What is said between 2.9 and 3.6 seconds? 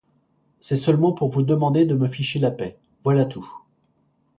voilà tout!